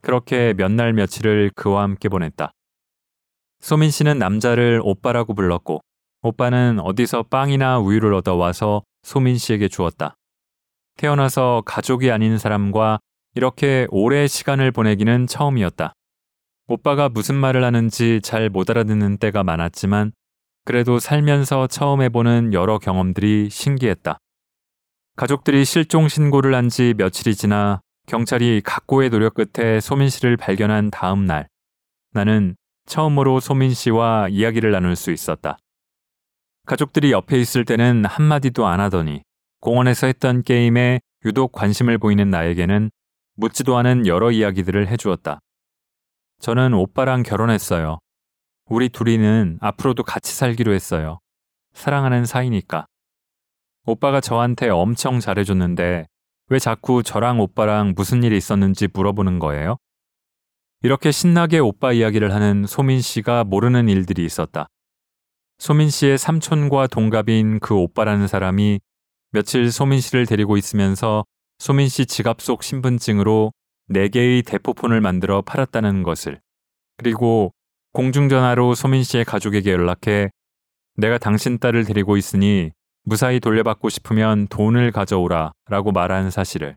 [0.01, 2.51] 그렇게 몇 날 며칠을 그와 함께 보냈다.
[3.61, 5.81] 소민 씨는 남자를 오빠라고 불렀고,
[6.23, 10.15] 오빠는 어디서 빵이나 우유를 얻어와서 소민 씨에게 주었다.
[10.97, 12.99] 태어나서 가족이 아닌 사람과
[13.35, 15.93] 이렇게 오래 시간을 보내기는 처음이었다.
[16.67, 20.11] 오빠가 무슨 말을 하는지 잘 못 알아듣는 때가 많았지만
[20.65, 24.17] 그래도 살면서 처음 해보는 여러 경험들이 신기했다.
[25.15, 31.25] 가족들이 실종 신고를 한 지 며칠이 지나 경찰이 각고의 노력 끝에 소민 씨를 발견한 다음
[31.25, 31.47] 날
[32.13, 35.57] 나는 처음으로 소민 씨와 이야기를 나눌 수 있었다.
[36.65, 39.23] 가족들이 옆에 있을 때는 한마디도 안 하더니
[39.59, 42.91] 공원에서 했던 게임에 유독 관심을 보이는 나에게는
[43.35, 45.39] 묻지도 않은 여러 이야기들을 해주었다.
[46.39, 47.99] 저는 오빠랑 결혼했어요.
[48.65, 51.19] 우리 둘이는 앞으로도 같이 살기로 했어요.
[51.73, 52.85] 사랑하는 사이니까.
[53.85, 56.07] 오빠가 저한테 엄청 잘해줬는데
[56.49, 59.77] 왜 자꾸 저랑 오빠랑 무슨 일이 있었는지 물어보는 거예요?
[60.83, 64.67] 이렇게 신나게 오빠 이야기를 하는 소민 씨가 모르는 일들이 있었다.
[65.59, 68.79] 소민 씨의 삼촌과 동갑인 그 오빠라는 사람이
[69.31, 71.23] 며칠 소민 씨를 데리고 있으면서
[71.59, 73.51] 소민 씨 지갑 속 신분증으로
[73.91, 76.41] 4개의 대포폰을 만들어 팔았다는 것을
[76.97, 77.53] 그리고
[77.93, 80.31] 공중전화로 소민 씨의 가족에게 연락해
[80.97, 82.71] 내가 당신 딸을 데리고 있으니
[83.03, 86.75] 무사히 돌려받고 싶으면 돈을 가져오라 라고 말한 사실을.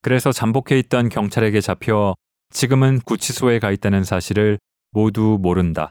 [0.00, 2.14] 그래서 잠복해 있던 경찰에게 잡혀
[2.50, 4.58] 지금은 구치소에 가 있다는 사실을
[4.90, 5.90] 모두 모른다.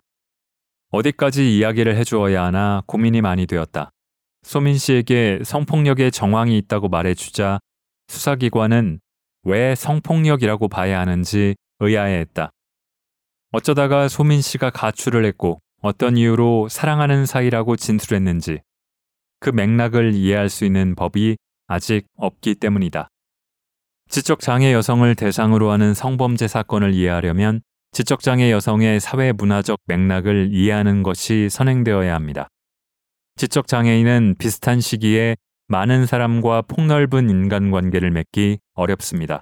[0.91, 3.89] 어디까지 이야기를 해주어야 하나 고민이 많이 되었다.
[4.43, 7.59] 소민 씨에게 성폭력의 정황이 있다고 말해주자
[8.07, 8.99] 수사기관은
[9.43, 12.51] 왜 성폭력이라고 봐야 하는지 의아해했다.
[13.51, 18.59] 어쩌다가 소민 씨가 가출을 했고 어떤 이유로 사랑하는 사이라고 진술했는지
[19.39, 21.37] 그 맥락을 이해할 수 있는 법이
[21.67, 23.09] 아직 없기 때문이다.
[24.13, 27.61] 지적장애 여성을 대상으로 하는 성범죄 사건을 이해하려면
[27.93, 32.47] 지적장애 여성의 사회 문화적 맥락을 이해하는 것이 선행되어야 합니다.
[33.37, 35.35] 지적장애인은 비슷한 시기에
[35.67, 39.41] 많은 사람과 폭넓은 인간관계를 맺기 어렵습니다.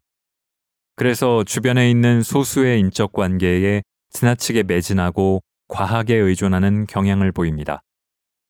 [0.95, 3.81] 그래서 주변에 있는 소수의 인적 관계에
[4.11, 7.81] 지나치게 매진하고 과하게 의존하는 경향을 보입니다.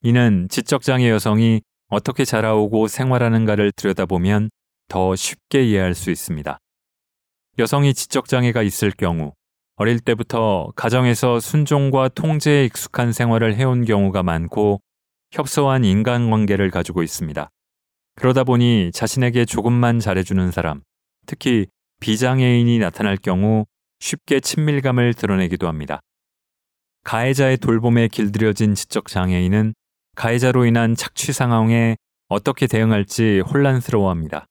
[0.04, 4.52] 이는 지적장애 여성이 어떻게 자라오고 생활하는가를 들여다보면
[4.92, 6.58] 더 쉽게 이해할 수 있습니다.
[7.60, 9.32] 여성이 지적장애가 있을 경우
[9.78, 14.82] 어릴 때부터 가정에서 순종과 통제에 익숙한 생활을 해온 경우가 많고
[15.32, 17.50] 협소한 인간관계를 가지고 있습니다.
[18.16, 20.82] 그러다 보니 자신에게 조금만 잘해주는 사람,
[21.26, 21.68] 특히
[22.02, 23.66] 비장애인이 나타날 경우
[24.02, 26.02] 쉽게 친밀감을 드러내기도 합니다.
[27.06, 29.74] 가해자의 돌봄에 길들여진 지적 장애인은
[30.18, 31.96] 가해자로 인한 착취 상황에
[32.28, 34.48] 어떻게 대응할지 혼란스러워합니다.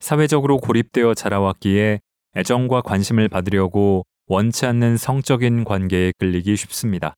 [0.00, 2.00] 사회적으로 고립되어 자라왔기에
[2.36, 7.14] 애정과 관심을 받으려고 원치 않는 성적인 관계에 끌리기 쉽습니다.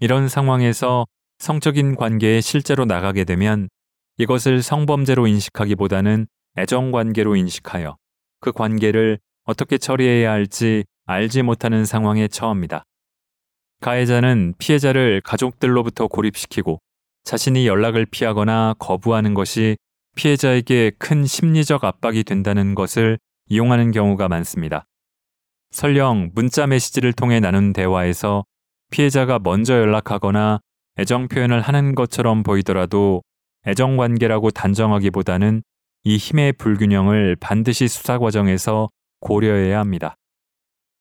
[0.00, 1.06] 이런 상황에서
[1.38, 3.68] 성적인 관계에 실제로 나가게 되면
[4.18, 7.96] 이것을 성범죄로 인식하기보다는 애정 관계로 인식하여
[8.40, 12.84] 그 관계를 어떻게 처리해야 할지 알지 못하는 상황에 처합니다.
[13.80, 16.80] 가해자는 피해자를 가족들로부터 고립시키고
[17.24, 19.76] 자신이 연락을 피하거나 거부하는 것이
[20.18, 24.84] 피해자에게 큰 심리적 압박이 된다는 것을 이용하는 경우가 많습니다.
[25.70, 28.44] 설령 문자 메시지를 통해 나눈 대화에서
[28.90, 30.58] 피해자가 먼저 연락하거나
[30.98, 33.22] 애정 표현을 하는 것처럼 보이더라도
[33.64, 35.62] 애정 관계라고 단정하기보다는
[36.02, 38.88] 이 힘의 불균형을 반드시 수사 과정에서
[39.20, 40.16] 고려해야 합니다.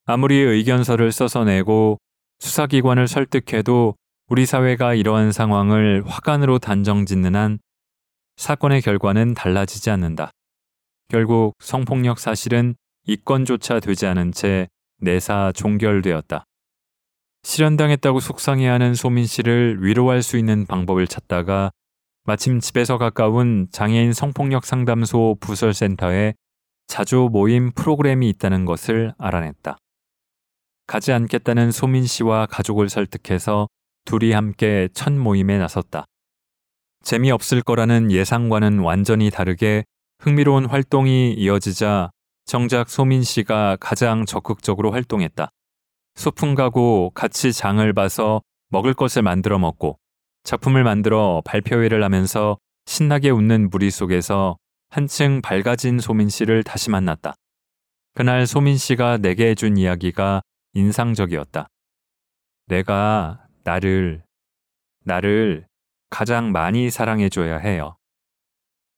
[0.06, 1.98] 아무리 의견서를 써서 내고
[2.38, 3.96] 수사기관을 설득해도
[4.30, 7.58] 우리 사회가 이러한 상황을 화관으로 단정 짓는 한
[8.38, 10.32] 사건의 결과는 달라지지 않는다.
[11.10, 14.68] 결국 성폭력 사실은 입건조차 되지 않은 채
[15.00, 16.46] 내사 종결되었다.
[17.44, 21.72] 실현당했다고 속상해하는 소민 씨를 위로할 수 있는 방법을 찾다가
[22.26, 26.34] 마침 집에서 가까운 장애인 성폭력 상담소 부설센터에
[26.88, 29.78] 자주 모임 프로그램이 있다는 것을 알아냈다.
[30.86, 33.68] 가지 않겠다는 소민 씨와 가족을 설득해서
[34.06, 36.06] 둘이 함께 첫 모임에 나섰다.
[37.04, 39.84] 재미없을 거라는 예상과는 완전히 다르게
[40.20, 42.12] 흥미로운 활동이 이어지자
[42.46, 45.50] 정작 소민 씨가 가장 적극적으로 활동했다.
[46.16, 50.00] 소풍 가고 같이 장을 봐서 먹을 것을 만들어 먹고
[50.44, 54.58] 작품을 만들어 발표회를 하면서 신나게 웃는 무리 속에서
[54.90, 57.36] 한층 밝아진 소민 씨를 다시 만났다.
[58.14, 60.42] 그날 소민 씨가 내게 해준 이야기가
[60.74, 61.68] 인상적이었다.
[62.68, 64.24] 내가 나를,
[65.04, 65.67] 나를
[66.10, 67.98] 가장 많이 사랑해줘야 해요.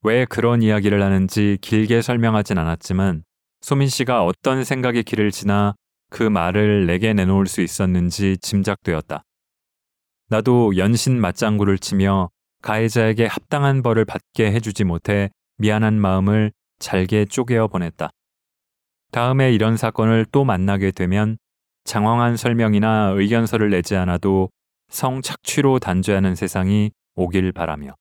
[0.03, 3.23] 왜 그런 이야기를 하는지 길게 설명하진 않았지만
[3.61, 5.75] 소민 씨가 어떤 생각의 길을 지나
[6.09, 9.23] 그 말을 내게 내놓을 수 있었는지 짐작되었다.
[10.29, 12.29] 나도 연신 맞장구를 치며
[12.61, 18.11] 가해자에게 합당한 벌을 받게 해주지 못해 미안한 마음을 잘게 쪼개어 보냈다.
[19.11, 21.37] 다음에 이런 사건을 또 만나게 되면
[21.83, 24.49] 장황한 설명이나 의견서를 내지 않아도
[24.89, 27.95] 성착취로 단죄하는 세상이 오길 바라며.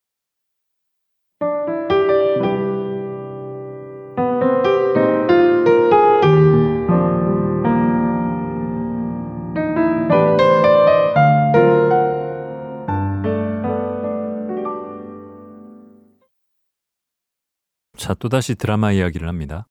[18.09, 19.67] 자, 또다시 드라마 이야기를 합니다.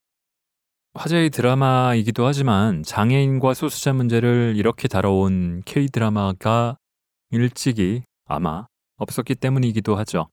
[0.94, 6.78] 화제의 드라마이기도 하지만 장애인과 소수자 문제를 이렇게 다뤄온 K-드라마가
[7.32, 8.68] 일찍이 아마
[8.98, 10.30] 없었기 때문이기도 하죠.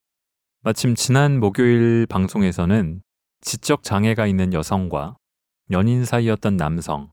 [0.62, 3.02] 마침 지난 목요일 방송에서는
[3.40, 5.16] 지적 장애가 있는 여성과
[5.70, 7.10] 연인 사이였던 남성,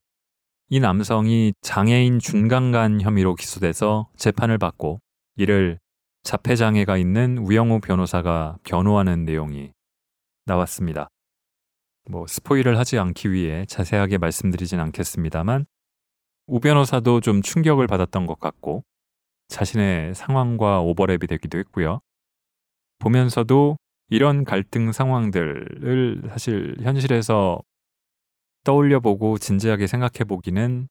[0.69, 5.01] 이 남성이 장애인 중간간 혐의로 기소돼서 재판을 받고
[5.35, 5.79] 이를
[6.23, 9.73] 자폐장애가 있는 우영우 변호사가 변호하는 내용이
[10.45, 11.09] 나왔습니다.
[12.09, 15.65] 뭐 스포일을 하지 않기 위해 자세하게 말씀드리진 않겠습니다만
[16.47, 18.83] 우 변호사도 좀 충격을 받았던 것 같고
[19.51, 21.99] 자신의 상황과 오버랩이 되기도 했고요.
[22.99, 23.77] 보면서도
[24.09, 27.61] 이런 갈등 상황들을 사실 현실에서
[28.63, 30.87] 떠올려 보고 진지하게 생각해 보기는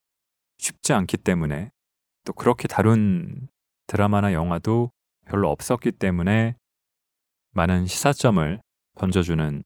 [0.58, 1.70] 쉽지 않기 때문에
[2.24, 3.48] 또 그렇게 다룬
[3.86, 4.90] 드라마나 영화도
[5.26, 6.54] 별로 없었기 때문에
[7.52, 8.60] 많은 시사점을
[8.98, 9.64] 던져주는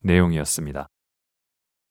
[0.00, 0.88] 내용이었습니다.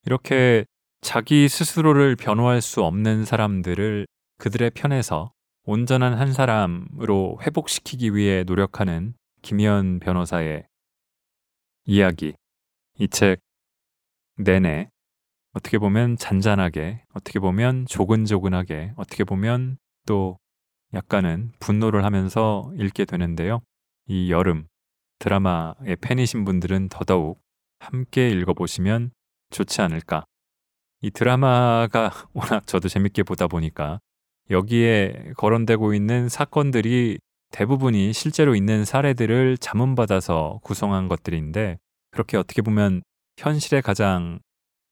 [0.06, 0.66] 이렇게
[1.02, 4.06] 자기 스스로를 변호할 수 없는 사람들을
[4.38, 5.32] 그들의 편에서
[5.66, 10.68] 온전한 한 사람으로 회복시키기 위해 노력하는 김희연 변호사의
[11.86, 12.34] 이야기.
[13.00, 13.40] 이 책
[14.38, 14.90] 내내
[15.54, 20.38] 어떻게 보면 잔잔하게, 어떻게 보면 조근조근하게, 어떻게 보면 또
[20.94, 23.62] 약간은 분노를 하면서 읽게 되는데요.
[24.08, 24.68] 이 여름
[25.20, 27.42] 드라마의 팬이신 분들은 더더욱
[27.80, 29.12] 함께 읽어보시면
[29.52, 30.26] 좋지 않을까.
[31.02, 34.00] 이 드라마가 워낙 저도 재밌게 보다 보니까
[34.50, 37.20] 여기에 거론되고 있는 사건들이
[37.52, 41.78] 대부분이 실제로 있는 사례들을 자문받아서 구성한 것들인데
[42.12, 43.02] 그렇게 어떻게 보면
[43.38, 44.40] 현실의 가장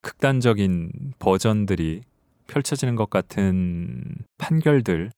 [0.02, 2.02] 극단적인 버전들이
[2.48, 4.04] 펼쳐지는 것 같은
[4.38, 5.12] 판결들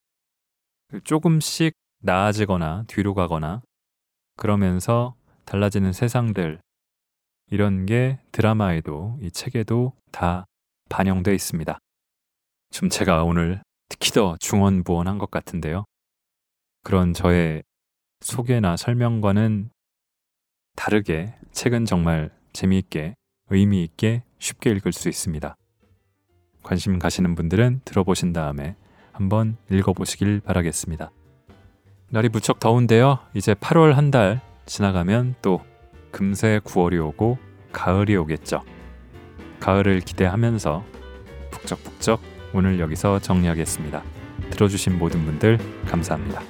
[1.03, 3.61] 조금씩 나아지거나 뒤로 가거나
[4.37, 5.15] 그러면서
[5.45, 6.59] 달라지는 세상들
[7.51, 10.45] 이런 게 드라마에도 이 책에도 다
[10.89, 11.77] 반영되어 있습니다.
[12.71, 15.85] 좀 제가 오늘 특히 더 중언부언한 것 같은데요.
[16.83, 17.63] 그런 저의
[18.21, 19.69] 소개나 설명과는
[20.75, 23.15] 다르게 책은 정말 재미있게
[23.49, 25.55] 의미 있게 쉽게 읽을 수 있습니다.
[26.63, 28.75] 관심 가시는 분들은 들어보신 다음에
[29.11, 31.11] 한번 읽어보시길 바라겠습니다.
[32.09, 33.19] 날이 무척 더운데요.
[33.33, 35.61] 이제 8월 한 달 지나가면 또
[36.11, 37.37] 금세 9월이 오고
[37.71, 38.63] 가을이 오겠죠.
[39.59, 40.83] 가을을 기대하면서
[41.51, 42.21] 북적북적
[42.55, 44.01] 오늘 여기서 정리하겠습니다.
[44.51, 46.41] 들어주신 모든 분들 감사합니다.